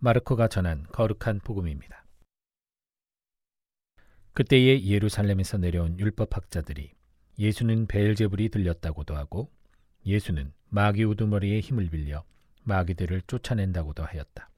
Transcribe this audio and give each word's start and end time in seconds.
마르코가 0.00 0.46
전한 0.46 0.86
거룩한 0.92 1.40
복음입니다. 1.40 2.04
그때에 4.32 4.84
예루살렘에서 4.84 5.58
내려온 5.58 5.98
율법학자들이 5.98 6.92
예수는 7.38 7.86
베엘제불이 7.88 8.50
들렸다고도 8.50 9.16
하고 9.16 9.50
예수는 10.06 10.52
마귀 10.68 11.02
우두머리의 11.02 11.60
힘을 11.60 11.90
빌려 11.90 12.24
마귀들을 12.62 13.22
쫓아낸다고도 13.26 14.04
하였다. 14.04 14.50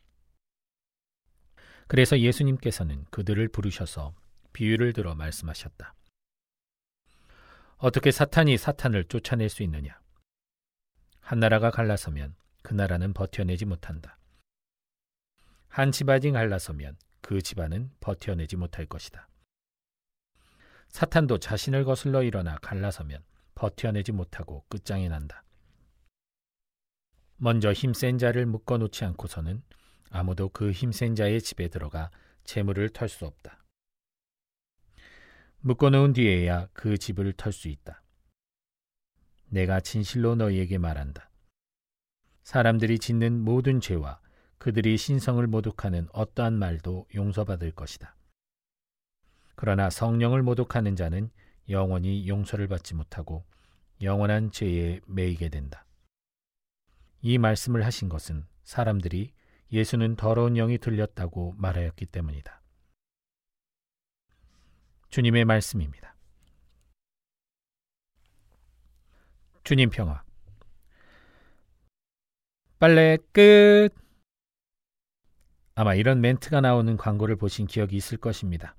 그래서 1.87 2.21
예수님께서는 2.21 3.07
그들을 3.11 3.49
부르셔서 3.49 4.15
비유를 4.53 4.93
들어 4.93 5.15
말씀하셨다. 5.15 5.95
어떻게 7.79 8.11
사탄이 8.11 8.59
사탄을 8.59 9.05
쫓아낼 9.05 9.49
수 9.49 9.63
있느냐? 9.63 9.99
한 11.21 11.41
나라가 11.41 11.71
갈라서면 11.71 12.35
그 12.61 12.75
나라는 12.75 13.15
버텨내지 13.15 13.65
못한다. 13.65 14.20
한 15.71 15.93
집안이 15.93 16.33
갈라서면 16.33 16.97
그 17.21 17.41
집안은 17.41 17.93
버텨내지 18.01 18.57
못할 18.57 18.87
것이다. 18.87 19.29
사탄도 20.89 21.39
자신을 21.39 21.85
거슬러 21.85 22.25
일어나 22.25 22.59
갈라서면 22.59 23.23
버텨내지 23.55 24.11
못하고 24.11 24.65
끝장이 24.69 25.09
난다. 25.09 25.45
먼저 27.37 27.73
힘센 27.73 28.19
자를 28.19 28.47
묶어 28.47 28.79
놓지 28.79 29.05
않고서는 29.05 29.63
아무도 30.11 30.49
그 30.49 30.73
힘센 30.73 31.15
자의 31.15 31.41
집에 31.41 31.69
들어가 31.69 32.11
재물을 32.43 32.89
털 32.89 33.09
수 33.09 33.25
없다. 33.25 33.65
묶어 35.61 35.91
놓은 35.91 36.15
뒤에야 36.15 36.69
그 36.73 36.99
집을 36.99 37.33
털 37.35 37.53
수 37.53 37.69
있다. 37.69 38.03
내가 39.47 39.79
진실로 39.79 40.35
너희에게 40.35 40.79
말한다. 40.79 41.31
사람들이 42.43 42.99
짓는 42.99 43.39
모든 43.39 43.81
죄와 43.81 44.21
그들이 44.61 44.99
신성을 44.99 45.45
모독하는 45.47 46.07
어떠한 46.13 46.53
말도 46.53 47.09
용서받을 47.15 47.71
것이다. 47.73 48.15
그러나 49.57 49.89
성령을 49.89 50.43
모독하는 50.43 50.97
자는 50.97 51.31
영원히 51.71 52.29
용서를 52.29 52.69
받지 52.69 52.95
못하고 52.95 53.47
영원한 54.03 54.53
죄에 54.53 55.01
매이게 55.07 55.49
된다. 55.49 55.87
이 57.23 57.39
말씀을 57.39 57.87
하신 57.87 58.11
것은 58.11 58.47
사람들이 58.63 59.33
예수는 59.73 60.17
더러운 60.17 60.55
영이 60.55 60.77
들렸다고 60.77 61.55
말하였기 61.57 62.05
때문이다. 62.07 62.61
주님의 65.09 65.47
말씀입니다. 65.47 66.15
주님 69.65 69.89
평화. 69.89 70.23
빨래 72.79 73.17
끝. 73.33 74.10
아마 75.75 75.95
이런 75.95 76.21
멘트가 76.21 76.61
나오는 76.61 76.97
광고를 76.97 77.37
보신 77.37 77.67
기억이 77.67 77.97
있을 77.97 78.19
것입니다. 78.19 78.77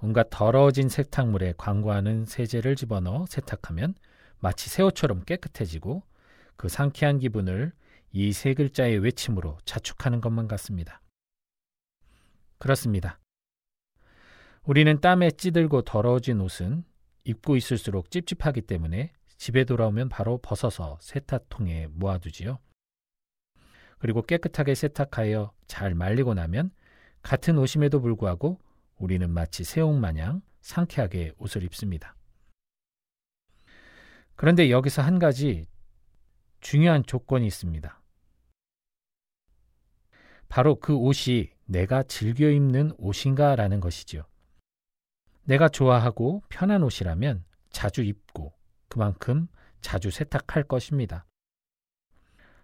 온갖 0.00 0.28
더러워진 0.30 0.88
세탁물에 0.88 1.54
광고하는 1.56 2.26
세제를 2.26 2.76
집어넣어 2.76 3.26
세탁하면 3.26 3.94
마치 4.38 4.68
새 4.68 4.82
옷처럼 4.82 5.24
깨끗해지고 5.24 6.02
그 6.56 6.68
상쾌한 6.68 7.18
기분을 7.18 7.72
이 8.12 8.32
세 8.32 8.54
글자의 8.54 8.98
외침으로 8.98 9.58
자축하는 9.64 10.20
것만 10.20 10.46
같습니다. 10.46 11.00
그렇습니다. 12.58 13.18
우리는 14.62 15.00
땀에 15.00 15.32
찌들고 15.32 15.82
더러워진 15.82 16.40
옷은 16.40 16.84
입고 17.24 17.56
있을수록 17.56 18.10
찝찝하기 18.10 18.62
때문에 18.62 19.12
집에 19.36 19.64
돌아오면 19.64 20.10
바로 20.10 20.38
벗어서 20.38 20.96
세탁통에 21.00 21.88
모아두지요. 21.90 22.58
그리고 24.04 24.20
깨끗하게 24.20 24.74
세탁하여 24.74 25.54
잘 25.66 25.94
말리고 25.94 26.34
나면 26.34 26.70
같은 27.22 27.56
옷임에도 27.56 28.02
불구하고 28.02 28.60
우리는 28.98 29.30
마치 29.30 29.64
새옥 29.64 29.98
마냥 29.98 30.42
상쾌하게 30.60 31.32
옷을 31.38 31.62
입습니다. 31.62 32.14
그런데 34.36 34.68
여기서 34.68 35.00
한 35.00 35.18
가지 35.18 35.64
중요한 36.60 37.02
조건이 37.06 37.46
있습니다. 37.46 37.98
바로 40.50 40.78
그 40.78 40.94
옷이 40.94 41.48
내가 41.64 42.02
즐겨 42.02 42.50
입는 42.50 42.92
옷인가라는 42.98 43.80
것이지요. 43.80 44.24
내가 45.44 45.70
좋아하고 45.70 46.42
편한 46.50 46.82
옷이라면 46.82 47.42
자주 47.70 48.02
입고 48.02 48.52
그만큼 48.90 49.48
자주 49.80 50.10
세탁할 50.10 50.64
것입니다. 50.64 51.24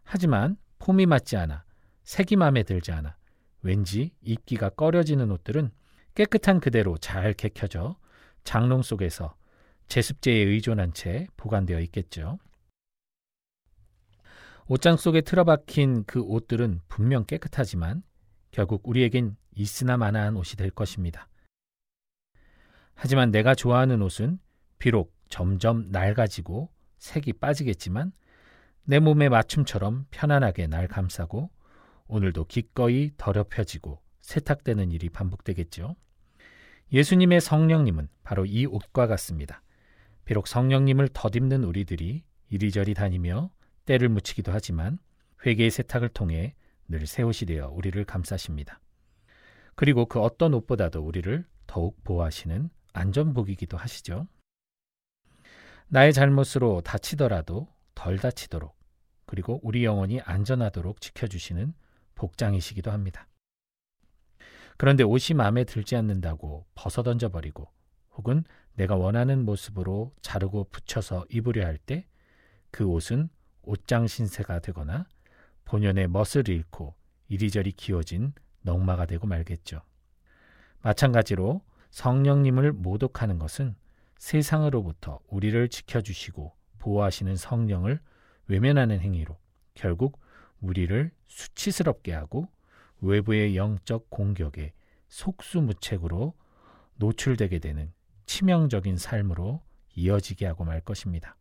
하지만 0.03 0.59
폼이 0.81 1.07
맞지 1.07 1.37
않아, 1.37 1.65
색이 2.03 2.37
마음에 2.37 2.65
들지 2.65 2.91
않아, 2.91 3.17
왠지 3.63 4.13
입기가 4.23 4.71
꺼려지는 4.71 5.31
옷들은 5.31 5.71
깨끗한 6.15 6.59
그대로 6.59 6.99
잘 6.99 7.33
개켜져 7.35 7.97
장롱 8.43 8.83
속에서 8.83 9.37
제습제에 9.87 10.35
의존한 10.35 10.93
채 10.93 11.29
보관되어 11.37 11.81
있겠죠. 11.81 12.39
옷장 14.69 14.97
속에 14.97 15.21
틀어박힌 15.21 16.05
그 16.05 16.21
옷들은 16.21 16.81
분명 16.89 17.25
깨끗하지만 17.25 18.03
결국 18.51 18.89
우리에겐 18.89 19.37
있으나 19.55 19.97
마나한 19.97 20.37
옷이 20.37 20.57
될 20.57 20.71
것입니다. 20.71 21.29
하지만 22.95 23.31
내가 23.31 23.55
좋아하는 23.55 24.01
옷은 24.01 24.39
비록 24.79 25.15
점점 25.29 25.91
낡아지고 25.91 26.71
색이 26.99 27.35
빠지겠지만 27.35 28.13
내 28.91 28.99
몸의 28.99 29.29
맞춤처럼 29.29 30.07
편안하게 30.11 30.67
날 30.67 30.89
감싸고 30.89 31.49
오늘도 32.09 32.47
기꺼이 32.47 33.13
더럽혀지고 33.17 34.03
세탁되는 34.21 34.91
일이 34.91 35.09
반복되겠죠. 35.09 35.95
예수님의 36.93 37.41
성령님은 37.41 38.09
바로 38.25 38.45
이 38.47 38.67
옷과 38.67 39.07
같습니다. 39.07 39.63
비록 40.25 40.49
성령님을 40.49 41.11
덧입는 41.13 41.63
우리들이 41.63 42.25
이리저리 42.49 42.95
다니며 42.95 43.53
때를 43.85 44.09
묻히기도 44.09 44.51
하지만 44.51 44.99
회개의 45.47 45.71
세탁을 45.71 46.09
통해 46.09 46.57
늘 46.89 47.07
새 47.07 47.23
옷이 47.23 47.47
되어 47.47 47.69
우리를 47.69 48.05
감싸십니다. 48.05 48.81
그리고 49.77 50.07
그 50.07 50.19
어떤 50.19 50.53
옷보다도 50.53 51.01
우리를 51.01 51.47
더욱 51.69 52.03
보호하시는 52.03 52.69
안전복이기도 52.93 53.77
하시죠. 53.77 54.27
나의 55.87 56.13
잘못으로 56.13 56.81
다치더라도 56.81 57.69
덜 57.95 58.19
다치도록 58.19 58.80
그리고 59.31 59.61
우리 59.63 59.85
영혼이 59.85 60.21
안전하도록 60.23 61.01
지켜주시는 61.01 61.73
복장이시기도 62.17 62.91
합니다. 62.91 63.29
그런데 64.77 65.05
옷이 65.05 65.37
마음에 65.37 65.63
들지 65.63 65.95
않는다고 65.95 66.67
벗어 66.75 67.05
던져버리고 67.05 67.69
혹은 68.17 68.43
내가 68.75 68.97
원하는 68.97 69.45
모습으로 69.45 70.13
자르고 70.21 70.65
붙여서 70.73 71.27
입으려 71.31 71.65
할 71.65 71.79
때 71.79 72.09
그 72.73 72.85
옷은 72.87 73.29
옷장 73.63 74.09
신세가 74.09 74.59
되거나 74.61 75.07
본연의 75.65 76.09
멋을 76.09 76.49
잃고 76.49 76.97
이리저리 77.29 77.71
기워진 77.73 78.33
넝마가 78.63 79.07
되고 79.07 79.29
말겠죠. 79.29 79.83
마찬가지로 80.83 81.63
성령님을 81.91 82.73
모독하는 82.73 83.39
것은 83.39 83.77
세상으로부터 84.19 85.21
우리를 85.29 85.69
지켜주시고 85.69 86.53
보호하시는 86.79 87.37
성령을 87.37 88.01
외면하는 88.51 88.99
행위로 89.01 89.39
결국 89.75 90.19
우리를 90.61 91.13
수치스럽게 91.29 92.13
하고 92.13 92.49
외부의 93.01 93.57
영적 93.57 94.11
공격에 94.11 94.73
속수무책으로 95.09 96.35
노출되게 96.97 97.61
되는 97.61 97.93
치명적인 98.27 98.97
삶으로 98.97 99.63
이어지게 99.95 100.47
하고 100.47 100.65
말 100.65 100.81
것입니다. 100.81 101.37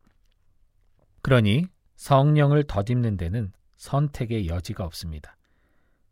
그러니 1.23 1.65
성령을 1.95 2.63
덧입는 2.65 3.17
데는 3.17 3.51
선택의 3.75 4.47
여지가 4.47 4.85
없습니다. 4.85 5.35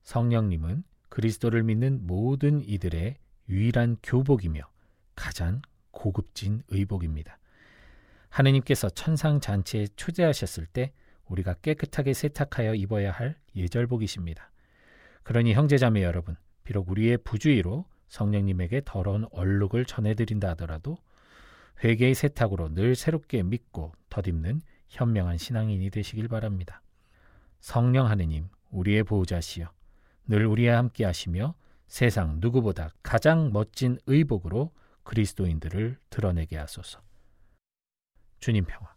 성령님은 0.01 0.83
그리스도를 1.09 1.63
믿는 1.63 2.07
모든 2.07 2.61
이들의 2.61 3.17
유일한 3.49 3.97
교복이며 4.01 4.61
가장 5.15 5.61
고급진 5.91 6.63
의복입니다. 6.69 7.37
하느님께서 8.29 8.89
천상 8.89 9.39
잔치에 9.39 9.87
초대하셨을 9.95 10.65
때 10.65 10.91
우리가 11.25 11.55
깨끗하게 11.55 12.13
세탁하여 12.13 12.75
입어야 12.75 13.11
할 13.11 13.35
예절복이십니다. 13.55 14.51
그러니 15.23 15.53
형제자매 15.53 16.03
여러분, 16.03 16.35
비록 16.63 16.89
우리의 16.89 17.17
부주의로 17.17 17.85
성령님에게 18.07 18.81
더러운 18.85 19.25
얼룩을 19.31 19.85
전해드린다 19.85 20.49
하더라도 20.49 20.97
회개의 21.83 22.15
세탁으로 22.15 22.73
늘 22.73 22.95
새롭게 22.95 23.43
믿고 23.43 23.91
덧입는 24.09 24.61
현명한 24.87 25.37
신앙인이 25.37 25.89
되시길 25.89 26.27
바랍니다. 26.27 26.81
성령 27.59 28.07
하느님, 28.07 28.47
우리의 28.69 29.03
보호자시여, 29.03 29.69
늘 30.27 30.45
우리와 30.45 30.77
함께 30.77 31.05
하시며 31.05 31.55
세상 31.87 32.37
누구보다 32.39 32.89
가장 33.03 33.51
멋진 33.51 33.97
의복으로 34.07 34.71
그리스도인들을 35.03 35.97
드러내게 36.09 36.57
하소서. 36.57 37.06
주님 38.39 38.65
평화. 38.65 38.96